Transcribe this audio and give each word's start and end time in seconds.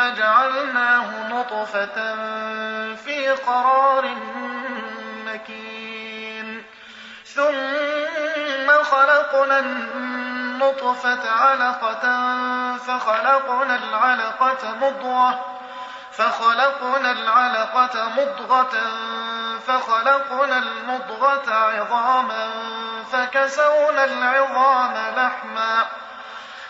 جعلناه 0.00 1.28
نطفة 1.28 2.14
في 2.94 3.28
قرار 3.28 4.16
مكين. 5.26 6.64
ثم 7.24 8.82
خلقنا 8.82 9.58
النطفة 9.58 11.30
علقة 11.30 12.04
فخلقنا 12.78 13.74
العلقة 13.76 14.74
مضغة 14.80 15.56
فخلقنا 16.12 17.12
العلقة 17.12 18.08
مضغة 18.16 18.72
فخلقنا 19.66 20.58
المضغة 20.58 21.54
عظاما 21.54 22.50
فكسونا 23.12 24.04
العظام 24.04 24.94
لحما. 25.16 25.84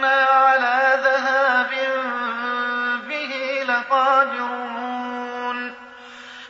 وإنا 0.00 0.24
على 0.24 0.98
ذهاب 1.04 1.70
به 3.08 3.64
لقادرون 3.68 5.58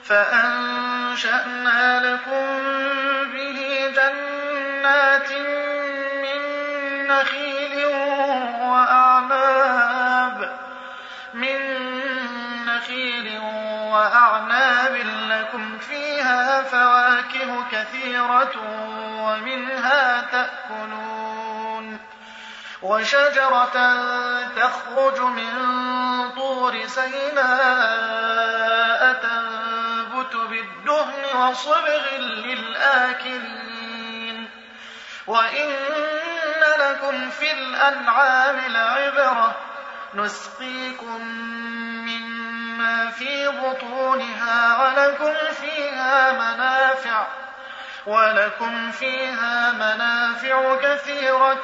فأنشأنا 0.05 1.83
لكم 2.07 2.47
به 3.33 3.93
جنات 3.97 5.33
من 6.23 6.41
نخيل 7.07 7.87
وأعناب 8.61 10.39
من 11.35 11.61
نخيل 12.67 13.39
وأعناب 13.93 14.97
لكم 15.29 15.79
فيها 15.79 16.63
فواكه 16.63 17.65
كثيرة 17.73 18.53
ومنها 19.21 20.21
تأكلون 20.33 20.80
وشجرة 22.83 23.95
تخرج 24.57 25.21
من 25.21 25.51
طور 26.37 26.87
سيناء 26.87 28.33
تنبت 29.13 30.37
بالدهن 30.37 31.37
وصبغ 31.37 32.17
للآكلين. 32.19 33.71
وإن 35.27 35.71
لكم 36.79 37.31
في 37.31 37.53
الأنعام 37.53 38.61
لعبرة 38.69 39.57
نسقيكم 40.15 41.21
مما 42.07 43.11
في 43.11 43.49
بطونها 43.49 44.83
ولكم 44.83 45.35
فيها 45.61 46.33
منافع 46.33 47.27
ولكم 48.07 48.91
فيها 48.93 49.73
منافع 49.73 50.77
كثيرة 50.83 51.63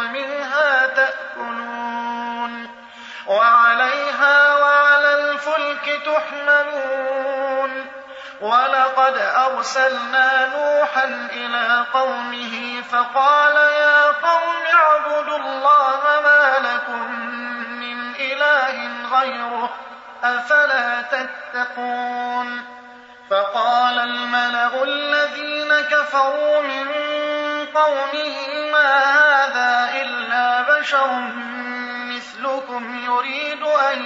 ومنها 0.00 0.86
تأكلون 0.86 2.70
وعليها 3.26 4.56
وعلى 4.56 5.14
الفلك 5.14 6.00
تحملون 6.06 7.86
ولقد 8.40 9.16
أرسلنا 9.18 10.46
نوحا 10.46 11.28
إلى 11.32 11.84
قومه 11.92 12.82
فقال 12.90 13.56
يا 13.56 14.04
قوم 14.04 14.54
اعبدوا 14.74 15.38
الله 15.38 16.00
ما 16.24 16.58
لكم 16.58 17.20
من 17.80 18.14
إله 18.14 18.88
غيره 19.18 19.70
أفلا 20.24 21.02
تتقون 21.02 22.64
فقال 23.30 23.98
الملأ 23.98 24.82
الذين 24.82 25.80
كفروا 25.80 26.60
من 26.60 26.88
قومه 27.74 28.70
ما 28.72 29.19
بشر 30.90 31.32
مثلكم 32.10 32.98
يريد 32.98 33.62
أن 33.62 34.02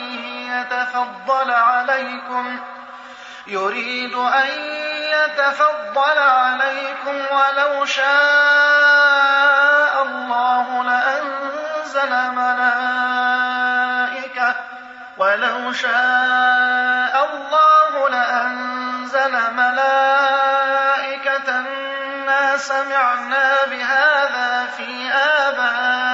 يتفضل 0.52 1.50
عليكم 1.50 2.60
يريد 3.46 4.14
أن 4.14 4.48
يتفضل 5.14 6.18
عليكم 6.18 7.16
ولو 7.36 7.84
شاء 7.84 8.04
الله 10.02 10.82
لأنزل 10.82 12.10
ملائكة 12.34 13.74
ولو 15.18 15.72
شاء 15.72 17.28
الله 17.32 18.08
لأنزل 18.08 19.54
ملائكة. 19.56 20.04
ما 22.26 22.56
سمعنا 22.56 23.64
بهذا 23.70 24.66
في 24.76 25.12
آبائنا 25.12 26.13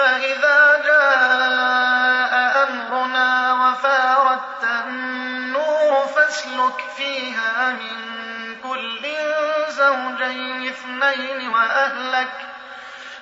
فإذا 0.00 0.82
جاء 0.84 2.32
أمرنا 2.68 3.52
وفاردت 3.52 4.64
النور 4.64 6.06
فاسلك 6.06 6.84
فيها 6.96 7.70
من 7.70 7.96
كل 8.62 9.06
زوجين 9.68 10.68
اثنين 10.68 11.48
وأهلك 11.48 12.32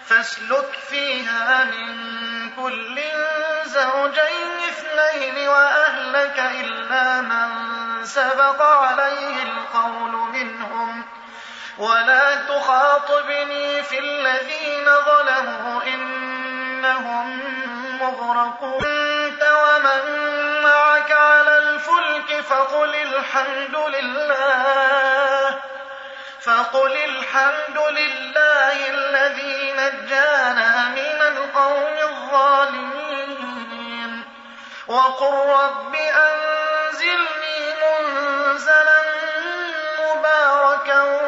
فاسلك 0.07 0.73
فيها 0.89 1.65
من 1.65 1.95
كل 2.51 3.01
زوجين 3.65 4.59
اثنين 4.69 5.49
وأهلك 5.49 6.39
إلا 6.39 7.21
من 7.21 7.49
سبق 8.05 8.63
عليه 8.63 9.43
القول 9.43 10.13
منهم 10.13 11.05
ولا 11.79 12.35
تخاطبني 12.35 13.83
في 13.83 13.99
الذين 13.99 14.85
ظلموا 14.85 15.83
إنهم 16.79 17.29
مغرقون 18.01 18.85
أنت 18.85 19.43
ومن 19.43 20.03
معك 20.63 21.13
على 21.13 21.59
الفلك 21.59 22.41
فقل 22.41 22.95
الحمد 22.95 23.77
لله 23.77 25.59
فقل 26.41 26.93
الحمد 26.93 27.79
لله 27.79 28.91
الذي 28.91 29.73
نجانا 29.73 30.89
من 30.89 31.23
القوم 31.23 31.97
الظالمين. 32.03 33.49
وقل 34.89 35.35
رب 35.35 35.95
أنزلني 35.95 37.75
منزلا 37.83 39.03
مباركا 40.01 41.28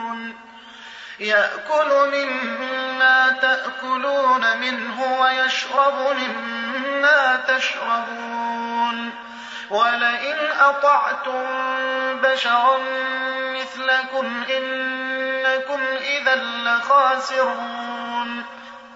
يأكل 1.21 2.09
مما 2.13 3.37
تأكلون 3.41 4.57
منه 4.57 5.21
ويشرب 5.21 5.93
مما 5.93 7.43
تشربون. 7.47 9.11
ولئن 9.69 10.37
أطعتم 10.59 11.45
بشرا 12.21 12.77
مثلكم 13.55 14.43
إنكم 14.49 15.81
إذا 16.01 16.35
لخاسرون. 16.35 18.45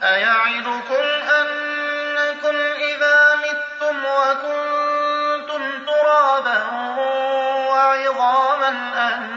أيعدكم 0.04 1.06
أنكم 1.40 2.56
إذا 2.78 3.36
متم 3.36 4.06
وكنتم 4.06 5.86
ترابا 5.86 6.64
وعظاما 7.70 8.70
أنكم 8.98 9.35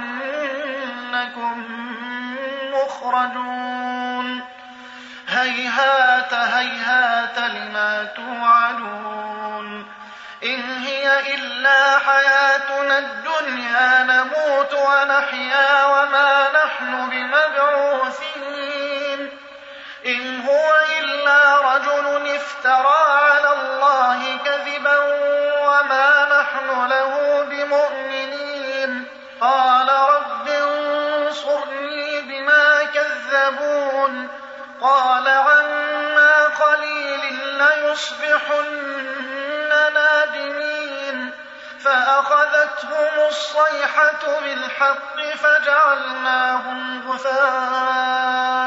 مخرجون 3.08 4.44
هيهات 5.28 6.34
هيهات 6.34 7.38
لما 7.38 8.08
توعدون. 8.16 9.86
إن 10.44 10.82
هي 10.82 11.34
إلا 11.34 11.98
حياتنا 11.98 12.98
الدنيا 12.98 14.02
نموت 14.02 14.74
ونحيا 14.74 15.84
وما 15.84 16.48
نحن 16.64 17.08
بمبعوثين. 17.10 18.40
إن 20.06 20.40
هو 20.40 20.74
إلا 21.00 21.56
رجل 21.74 22.36
افترى 22.36 23.04
على 23.22 23.52
الله 23.52 24.38
كذبا 24.44 24.98
وما 25.66 26.28
نحن 26.40 26.88
له 26.88 27.42
بمؤمنين. 27.50 29.04
قال 29.40 29.87
قال 34.80 35.28
عما 35.28 36.44
قليل 36.44 37.34
ليصبحن 37.58 38.88
نادمين 39.94 41.32
فأخذتهم 41.80 43.26
الصيحة 43.28 44.40
بالحق 44.40 45.20
فجعلناهم 45.34 47.10
غثاء 47.10 48.58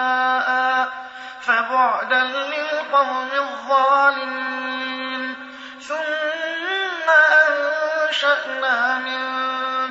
فبعدا 1.41 2.23
للقوم 2.23 3.29
الظالمين 3.33 4.71
ثم 5.81 7.09
أنشأنا 7.49 8.97
من 8.97 9.21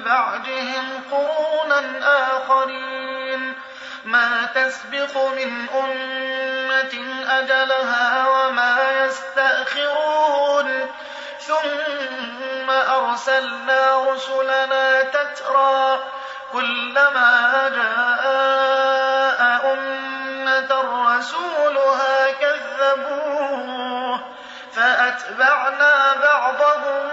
بعدهم 0.03 1.03
قرونا 1.11 1.81
آخرين 2.03 3.00
ما 4.05 4.49
تسبق 4.55 5.17
من 5.17 5.69
أمة 5.69 7.25
أجلها 7.29 8.29
وما 8.29 8.77
يستأخرون. 9.05 10.91
ثم 11.41 12.71
أرسلنا 12.71 14.05
رسلنا 14.13 15.03
تترى 15.03 16.01
كلما 16.53 17.69
جاء 17.75 19.41
أمة 19.73 20.71
رسولها 21.09 22.31
كذبوه. 22.31 24.21
فأتبعنا 24.73 26.15
بعضهم 26.23 27.09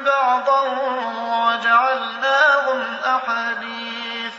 بعضا 0.00 0.60
وجعلناهم 1.16 2.96
أحاديث. 3.06 4.32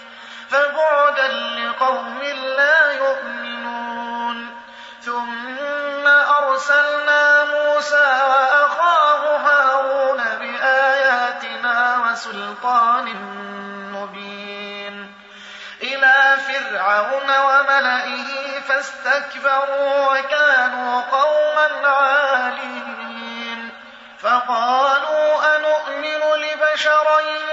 فبعدا 0.49 1.52
لقوم 1.83 2.21
لا 2.57 2.91
يؤمنون. 2.91 4.55
ثم 5.01 6.07
أرسلنا 6.07 7.43
موسى 7.43 8.09
وأخاه 8.29 9.37
هارون 9.37 10.17
بآياتنا 10.17 11.97
وسلطان 11.97 13.05
مبين. 13.93 15.13
إلى 15.81 16.37
فرعون 16.47 17.29
وملئه 17.47 18.59
فاستكبروا 18.67 20.19
وكانوا 20.19 21.01
قوما 21.01 21.87
عالين. 21.87 23.69
فقالوا 24.21 25.55
أنؤمن 25.55 26.21
لبشرين 26.43 27.52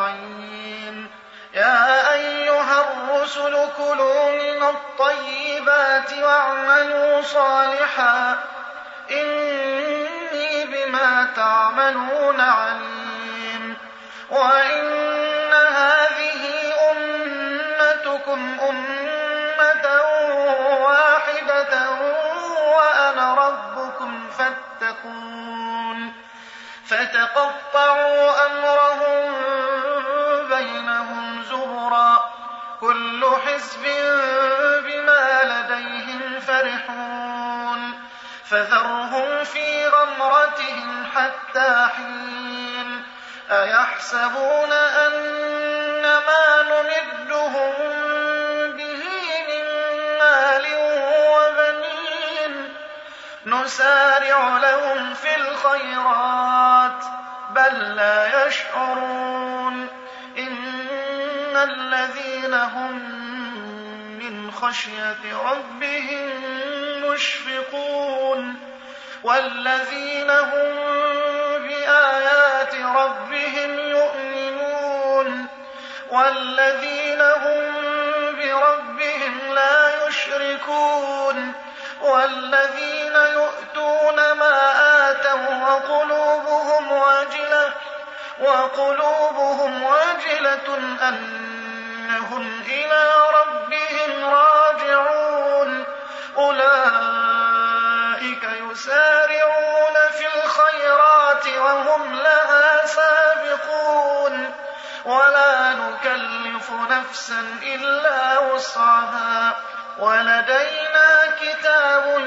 كلوا 3.77 4.31
من 4.31 4.63
الطيبات 4.63 6.13
واعملوا 6.13 7.21
صالحا. 7.21 8.39
إني 9.11 10.65
بما 10.65 11.27
تعملون 11.35 12.39
عليم. 12.39 13.77
وإن 14.29 15.53
هذه 15.53 16.73
أمتكم 16.91 18.57
أمة 18.69 20.01
واحدة 20.81 21.89
وأنا 22.77 23.33
ربكم 23.35 24.29
فاتقون. 24.37 26.13
فتقطعوا 26.87 28.45
أمرهم 28.45 29.20
حزب 33.61 33.83
بما 34.85 35.41
لديهم 35.43 36.39
فرحون 36.39 37.93
فذرهم 38.45 39.43
في 39.43 39.87
غمرتهم 39.87 41.05
حتى 41.15 41.87
حين 41.95 43.03
أيحسبون 43.51 44.71
أن 44.73 46.01
ما 46.01 46.63
نمدهم 46.63 47.73
به 48.71 49.03
من 49.47 49.65
مال 50.19 50.65
وبنين 51.29 52.73
نسارع 53.45 54.57
لهم 54.57 55.13
في 55.13 55.35
الخيرات 55.35 57.03
بل 57.49 57.95
لا 57.95 58.47
يشعرون 58.47 59.87
إن 60.37 61.57
الذين 61.57 62.53
هم 62.53 63.20
من 64.21 64.51
خشية 64.51 65.17
ربهم 65.45 66.31
مشفقون 67.05 68.55
والذين 69.23 70.29
هم 70.29 70.75
بآيات 71.67 72.75
ربهم 72.75 73.79
يؤمنون 73.79 75.47
والذين 76.11 77.21
هم 77.21 77.73
بربهم 78.37 79.53
لا 79.55 80.07
يشركون 80.07 81.53
والذين 82.01 83.15
يؤتون 83.15 84.15
ما 84.31 84.71
آتوا 85.11 85.69
وقلوبهم 85.69 86.91
وجلة 86.91 87.73
وقلوبهم 88.39 89.83
وجلة 89.83 90.77
أنهم 92.31 92.61
إلى 92.67 93.13
ربهم 93.33 94.25
راجعون. 94.25 95.85
أولئك 96.37 98.43
يسارعون 98.43 99.95
في 100.11 100.25
الخيرات 100.35 101.47
وهم 101.47 102.15
لها 102.15 102.85
سابقون. 102.85 104.55
ولا 105.05 105.73
نكلف 105.73 106.71
نفسا 106.71 107.59
إلا 107.63 108.39
وسعها. 108.39 109.57
ولدينا 109.99 111.25
كتاب 111.41 112.19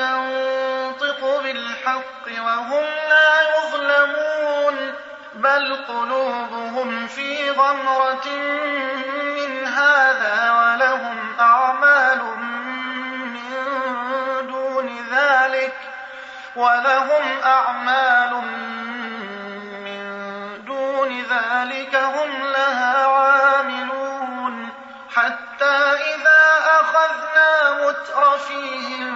ينطق 0.00 1.40
بالحق 1.42 2.26
وهم 2.28 2.84
لا 3.08 3.56
يظلمون. 3.56 4.94
بل 5.34 5.76
قلوبهم 5.88 7.06
في 7.06 7.50
غمرة 7.50 8.26
هذا 9.74 10.50
ولهم 10.52 11.16
أعمال 11.40 12.18
من 13.34 13.50
دون 14.46 15.06
ذلك 15.10 15.76
ولهم 16.56 17.42
أعمال 17.44 18.34
من 19.84 20.04
دون 20.66 21.22
ذلك 21.22 21.94
هم 21.94 22.30
لها 22.52 23.06
عاملون 23.06 24.68
حتى 25.14 25.76
إذا 26.14 26.44
أخذنا 26.80 27.70
مترفيهم 27.86 29.14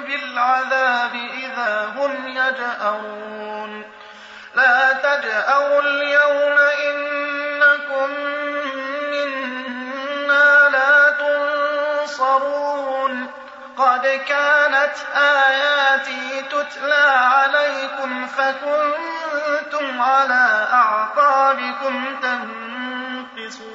بالعذاب 0.00 1.14
إذا 1.14 1.92
هم 1.96 2.26
يجأرون. 2.28 3.84
لا 4.54 4.92
تجأروا 4.92 5.80
اليوم 5.82 6.69
قد 13.80 14.06
كانت 14.28 14.94
آياتي 15.16 16.42
تتلى 16.42 17.04
عليكم 17.08 18.26
فكنتم 18.26 20.02
على 20.02 20.68
أعقابكم 20.72 22.20
تنقصون. 23.36 23.66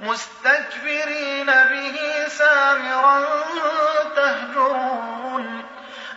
مستكبرين 0.00 1.46
به 1.46 2.28
سامرا 2.28 3.24
تهجرون. 4.16 5.64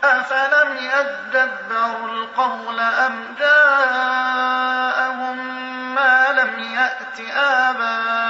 أفلم 0.04 0.78
يدبروا 0.78 2.08
القول 2.08 2.80
أم 2.80 3.36
جاءهم 3.40 5.38
ما 5.96 6.28
لم 6.32 6.60
يأت 6.60 7.20
آباءهم 7.38 8.21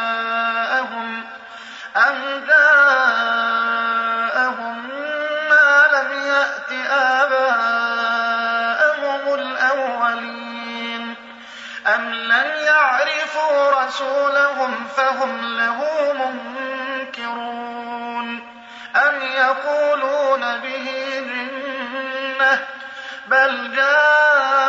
رسولهم 13.92 14.88
فهم 14.88 15.58
له 15.58 15.80
منكرون. 16.14 18.28
أم 18.96 19.22
يقولون 19.22 20.58
به 20.58 20.92
جنة 21.20 22.68
بل 23.28 23.76
جاءهم 23.76 24.62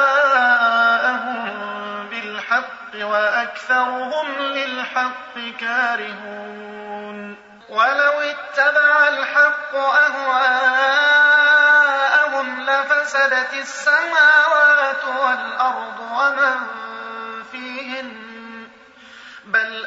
بالحق 2.11 2.95
وأكثرهم 2.95 4.39
للحق 4.39 5.39
كارهون. 5.61 7.37
ولو 7.69 8.21
اتبع 8.21 9.09
الحق 9.09 9.75
أهواءهم 9.75 10.41
لفسدت 12.61 13.55
السماوات 13.55 15.05
والأرض 15.05 16.01
ومن 16.01 16.57
فيهن 17.53 18.23
بل 19.45 19.87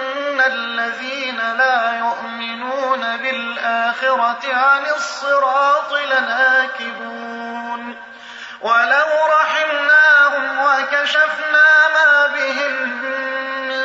الذين 0.39 1.37
لا 1.57 1.99
يؤمنون 1.99 3.17
بالآخرة 3.17 4.53
عن 4.53 4.85
الصراط 4.95 5.93
لناكبون 5.93 7.95
ولو 8.61 9.05
رحمناهم 9.39 10.59
وكشفنا 10.59 11.67
ما 11.93 12.27
بهم 12.27 12.73
من 13.67 13.83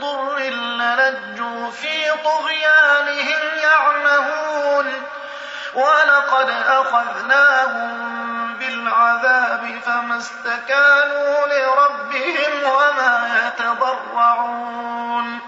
ضر 0.00 0.38
للجوا 0.38 1.70
في 1.70 2.10
طغيانهم 2.24 3.40
يعمهون 3.62 4.92
ولقد 5.74 6.50
أخذناهم 6.66 8.08
بالعذاب 8.58 9.80
فما 9.86 10.18
استكانوا 10.18 11.46
لربهم 11.46 12.64
وما 12.64 13.30
يتضرعون 13.46 15.47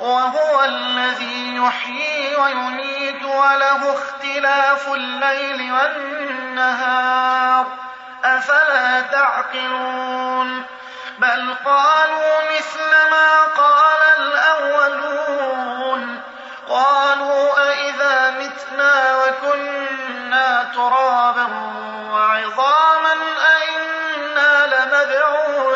وهو 0.00 0.64
الذي 0.64 1.56
يحيي 1.56 2.36
ويميت 2.36 3.22
وله 3.22 3.94
اختلاف 3.94 4.88
الليل 4.88 5.72
والنهار. 5.72 7.66
أفلا 8.24 9.00
تعقلون؟ 9.00 10.64
بل 11.18 11.54
قالوا 11.64 12.56
مثل 12.56 12.90
ما 13.10 13.42
قال 13.56 14.02
الأولون. 14.18 16.20
قالوا 16.68 17.70
أإذا 17.70 18.30
متنا 18.30 19.16
وكنا 19.16 20.64
ترابا 20.74 21.46
وعظاما 22.12 23.14
أئنا 23.56 24.66
لمبعوثون. 24.66 25.75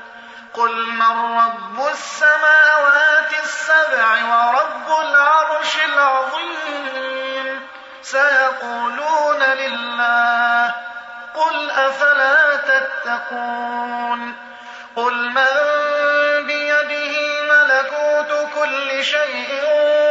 قل 0.53 0.91
من 0.91 1.37
رب 1.37 1.87
السماوات 1.87 3.33
السبع 3.43 4.25
ورب 4.25 4.99
العرش 5.01 5.75
العظيم 5.85 7.67
سيقولون 8.01 9.43
لله 9.43 10.75
قل 11.35 11.71
أفلا 11.71 12.55
تتقون 12.55 14.35
قل 14.95 15.29
من 15.29 15.47
بيده 16.47 17.43
ملكوت 17.43 18.49
كل 18.55 19.03
شيء 19.03 20.10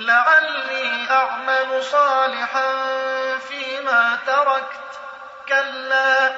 لعلي 0.00 1.10
أعمل 1.10 1.84
صالحا 1.84 2.72
فيما 3.48 4.18
تركت. 4.26 5.00
كلا 5.48 6.32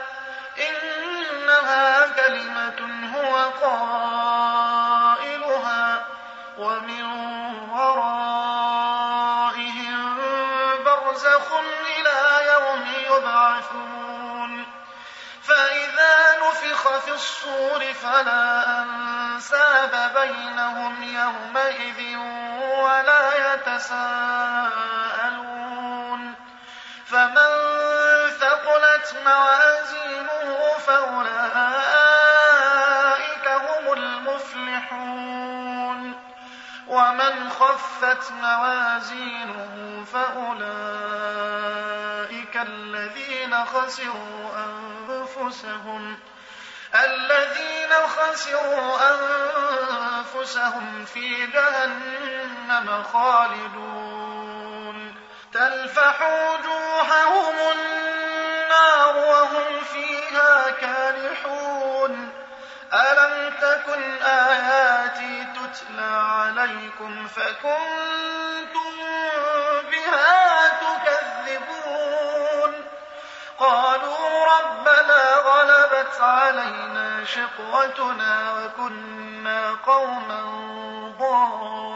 إنها 0.58 2.06
كلمة 2.06 3.10
هو 3.16 3.50
قائلها 4.92 6.06
ومن 6.58 7.04
ورائهم 7.70 8.98
برزخ 10.84 11.52
إلى 11.98 12.20
يوم 12.52 12.84
يبعثون. 13.10 14.66
فإذا 15.42 16.36
نفخ 16.42 16.98
في 16.98 17.10
الصور 17.10 17.92
فلا 18.02 18.78
أنساب 18.82 20.12
بينهم 20.14 21.02
يومئذ 21.02 22.16
ولا 22.82 23.54
يتساءلون 23.54 24.72
فمن 27.06 27.50
ثقلت 28.40 29.16
موازينه 29.26 30.58
فأولئك 30.86 31.86
هم 33.48 33.92
المفلحون 33.92 35.42
ومن 36.88 37.50
خفت 37.50 38.32
موازينه 38.32 40.04
فأولئك 40.12 40.62
الذين 42.56 43.64
خسروا 43.64 44.50
أنفسهم 44.56 46.16
الذين 46.94 47.92
خسروا 47.92 49.10
أنفسهم 49.10 51.04
في 51.04 51.46
جهنم 51.46 53.04
خالدون. 53.12 54.42
تلفح 55.52 56.22
وجوههم 56.22 57.54
النار 57.72 59.16
وهم 59.16 59.80
فيها 59.92 60.70
كالحون 60.70 62.32
ألم 62.92 63.54
تكن 63.60 64.22
آياتي 64.22 65.46
تتلى 65.54 66.02
عليكم 66.02 67.26
فكنتم 67.26 68.96
بها 69.90 70.68
تكذبون؟ 70.68 72.74
قالوا 73.58 74.44
ربنا 74.44 75.38
غلبت 76.02 76.20
علينا 76.20 77.24
شقوتنا 77.24 78.52
وكنا 78.52 79.76
قوما 79.86 80.42
ضالين. 81.18 81.90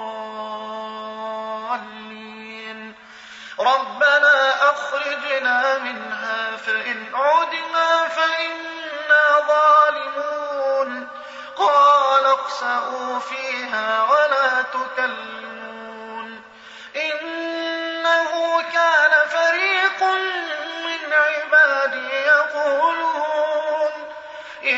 ربنا 3.60 4.70
أخرجنا 4.70 5.78
منها 5.78 6.56
فإن 6.56 7.06
عدنا 7.14 8.08
فإنا 8.08 9.40
ظالمون. 9.48 11.08
قال 11.56 12.24
اخسأوا 12.24 13.18
فيها 13.18 14.02
ولا 14.02 14.62
تكلمون 14.62 14.85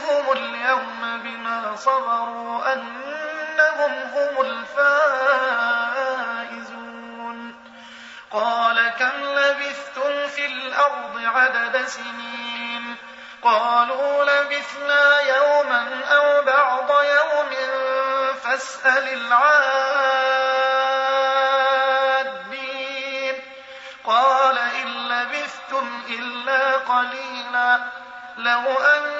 جزيتهم 0.00 0.32
اليوم 0.32 1.20
بما 1.24 1.76
صبروا 1.76 2.72
أنهم 2.72 3.92
هم 4.14 4.40
الفائزون 4.40 4.80
قال 8.30 8.88
كم 8.98 9.24
لبثتم 9.24 10.26
في 10.26 10.46
الأرض 10.46 11.20
عدد 11.24 11.86
سنين 11.86 12.96
قالوا 13.42 14.24
لبثنا 14.24 15.20
يوما 15.20 16.04
أو 16.04 16.42
بعض 16.44 16.90
يوم 16.90 17.50
فاسأل 18.44 19.08
العادين 19.08 19.50
قال 24.04 24.58
إن 24.58 25.08
لبثتم 25.08 26.02
إلا 26.08 26.76
قليلا 26.76 27.80
لو 28.38 28.60
أنكم 28.70 29.19